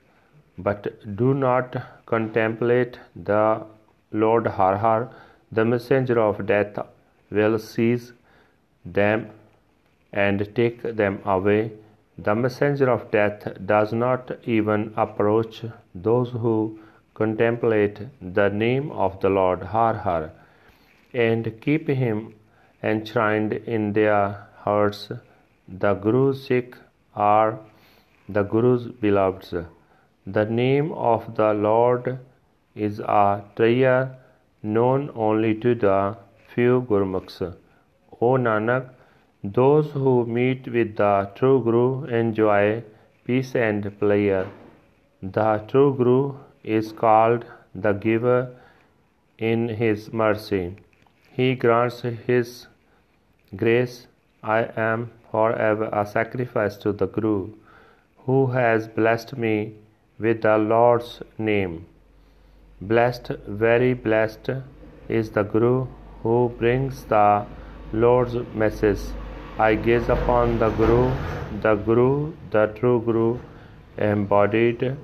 but 0.58 1.16
do 1.16 1.32
not 1.34 1.76
contemplate 2.12 2.98
the 3.30 3.44
Lord 4.12 4.46
Har 4.58 4.76
Har, 4.76 5.10
the 5.50 5.64
messenger 5.64 6.18
of 6.20 6.44
death 6.46 6.78
will 7.30 7.58
seize 7.58 8.12
them 8.84 9.30
and 10.12 10.46
take 10.54 10.82
them 10.82 11.20
away. 11.24 11.72
The 12.18 12.34
messenger 12.34 12.90
of 12.90 13.10
death 13.10 13.48
does 13.72 13.92
not 13.92 14.30
even 14.44 14.92
approach 14.96 15.64
those 15.94 16.30
who 16.30 16.78
contemplate 17.14 18.00
the 18.20 18.48
name 18.50 18.90
of 18.92 19.20
the 19.20 19.30
Lord 19.30 19.62
Har 19.74 19.94
Har 20.06 20.30
and 21.14 21.52
keep 21.60 21.88
him 21.88 22.34
enshrined 22.82 23.52
in 23.52 23.92
their 23.92 24.46
hearts. 24.64 25.10
The 25.68 25.94
Guru's 25.94 26.46
Sikh 26.46 26.76
are 27.14 27.58
the 28.28 28.42
Guru's 28.42 28.88
beloveds. 29.04 29.54
The 30.26 30.44
name 30.44 30.92
of 30.92 31.34
the 31.34 31.52
Lord 31.52 32.20
is 32.76 33.00
a 33.00 33.42
treasure 33.56 34.16
known 34.62 35.10
only 35.16 35.54
to 35.56 35.74
the 35.74 36.16
few 36.54 36.86
Gurmukhs. 36.88 37.40
O 38.20 38.36
Nanak, 38.36 38.90
those 39.42 39.90
who 39.90 40.24
meet 40.24 40.68
with 40.68 40.94
the 40.94 41.28
true 41.34 41.60
Guru 41.64 42.04
enjoy 42.04 42.84
peace 43.24 43.56
and 43.56 43.98
pleasure. 43.98 44.48
The 45.20 45.64
true 45.66 45.92
Guru 45.96 46.36
is 46.62 46.92
called 46.92 47.44
the 47.74 47.92
giver 47.92 48.54
in 49.38 49.68
his 49.70 50.12
mercy. 50.12 50.76
He 51.32 51.56
grants 51.56 52.02
his 52.02 52.68
grace. 53.56 54.06
I 54.44 54.68
am 54.76 55.10
forever 55.32 55.88
a 55.92 56.06
sacrifice 56.06 56.76
to 56.76 56.92
the 56.92 57.06
Guru, 57.06 57.54
who 58.18 58.46
has 58.52 58.86
blessed 58.86 59.36
me 59.36 59.74
with 60.22 60.42
the 60.42 60.56
Lord's 60.56 61.10
name. 61.36 61.86
Blessed, 62.80 63.28
very 63.64 63.92
blessed 63.94 64.50
is 65.08 65.30
the 65.30 65.42
Guru 65.42 65.86
who 66.22 66.52
brings 66.58 67.04
the 67.04 67.44
Lord's 67.92 68.36
message. 68.54 69.00
I 69.58 69.74
gaze 69.74 70.08
upon 70.08 70.58
the 70.60 70.70
Guru, 70.70 71.12
the 71.60 71.74
Guru, 71.74 72.32
the 72.50 72.66
true 72.78 73.00
Guru, 73.04 73.38
embodied 73.98 74.96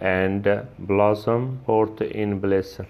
and 0.00 0.66
blossom 0.78 1.60
forth 1.64 2.02
in 2.02 2.38
bliss. 2.38 2.80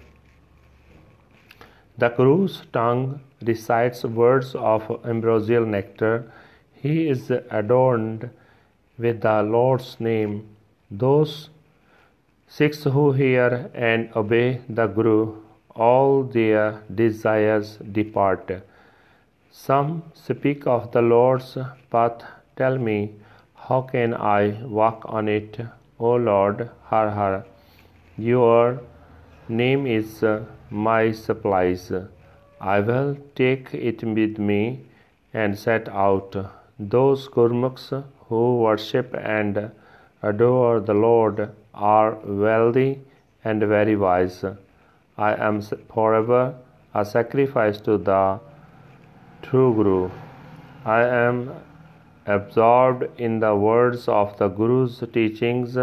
The 1.97 2.09
Guru's 2.09 2.63
tongue 2.73 3.21
recites 3.45 4.03
words 4.03 4.53
of 4.55 4.83
ambrosial 5.05 5.65
nectar. 5.65 6.31
He 6.73 7.07
is 7.09 7.31
adorned 7.31 8.29
with 8.97 9.21
the 9.21 9.41
Lord's 9.43 9.97
name. 9.99 10.35
Those 10.91 11.49
Sikhs 12.51 12.83
who 12.83 13.11
hear 13.11 13.69
and 13.75 14.09
obey 14.15 14.61
the 14.67 14.87
Guru, 14.87 15.35
all 15.75 16.23
their 16.23 16.81
desires 16.93 17.77
depart. 17.91 18.51
Some 19.51 20.01
speak 20.15 20.65
of 20.65 20.91
the 20.91 21.03
Lord's 21.03 21.59
path. 21.91 22.23
Tell 22.57 22.79
me, 22.79 23.13
how 23.53 23.83
can 23.83 24.15
I 24.15 24.63
walk 24.63 25.05
on 25.05 25.29
it, 25.29 25.59
O 25.99 26.15
Lord 26.15 26.71
Har 26.85 27.11
Har? 27.11 27.45
Your 28.17 28.81
name 29.47 29.85
is 29.85 30.25
my 30.71 31.11
supplies. 31.11 31.91
I 32.59 32.79
will 32.79 33.15
take 33.35 33.73
it 33.75 34.03
with 34.03 34.39
me 34.39 34.85
and 35.35 35.57
set 35.57 35.87
out. 35.87 36.35
Those 36.79 37.29
Gurmukhs 37.29 38.03
who 38.27 38.57
worship 38.57 39.15
and 39.15 39.71
adore 40.23 40.79
the 40.79 40.95
Lord 40.95 41.51
are 41.79 42.15
wealthy 42.25 42.99
and 43.43 43.61
very 43.61 43.95
wise. 43.95 44.43
I 45.17 45.33
am 45.35 45.61
forever 45.61 46.55
a 46.93 47.05
sacrifice 47.05 47.79
to 47.81 47.97
the 47.97 48.39
True 49.41 49.73
Guru. 49.73 50.09
I 50.85 51.01
am 51.03 51.51
absorbed 52.25 53.19
in 53.19 53.39
the 53.39 53.55
words 53.55 54.07
of 54.07 54.37
the 54.37 54.47
Guru's 54.47 55.03
teachings. 55.13 55.77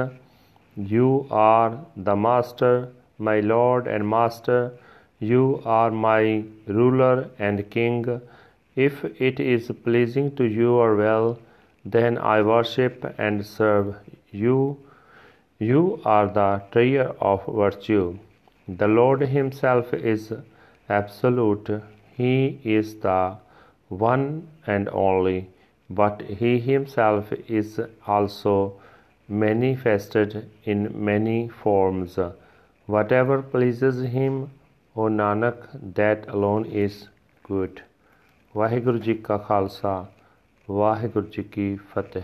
You 0.77 1.27
are 1.31 1.79
the 1.97 2.17
Master, 2.17 2.89
my 3.19 3.41
Lord 3.41 3.87
and 3.87 4.09
Master. 4.09 4.73
You 5.19 5.63
are 5.65 5.91
my 5.91 6.45
ruler 6.67 7.31
and 7.39 7.69
king. 7.71 8.21
If 8.75 9.05
it 9.05 9.41
is 9.41 9.71
pleasing 9.85 10.35
to 10.37 10.45
you 10.45 10.75
or 10.75 10.97
well, 10.97 11.39
then 11.85 12.19
I 12.19 12.43
worship 12.43 13.15
and 13.17 13.47
serve 13.47 13.97
you. 14.31 14.77
You 15.60 16.02
are 16.06 16.28
the 16.28 16.62
treasure 16.72 17.14
of 17.20 17.46
virtue. 17.46 18.18
The 18.68 18.88
Lord 18.88 19.22
Himself 19.22 19.94
is 19.94 20.34
absolute. 20.90 21.82
He 22.16 22.60
is 22.64 22.96
the 23.00 23.38
one 23.90 24.48
and 24.66 24.90
only, 24.90 25.50
but 25.90 26.22
He 26.22 26.60
Himself 26.60 27.32
is 27.48 27.80
also 28.08 28.74
manifested 29.28 30.50
in 30.64 30.92
many 30.94 31.50
forms. 31.64 32.18
Whatever 32.88 33.42
pleases 33.42 34.02
Him, 34.02 34.52
O 34.96 35.04
Nanak, 35.04 35.68
that 35.96 36.28
alone 36.28 36.66
is 36.66 37.08
good. 37.44 37.82
Waheguru 38.56 38.98
ji 38.98 39.14
ਕਾ 39.14 39.38
ਖਾਲਸਾ 39.38 40.06
ਵਾਹਿਗੁਰੂ 40.70 41.28
ਜੀ 41.28 41.44
ਕੀ 41.44 41.76
ਫਤਿਹ 41.92 42.22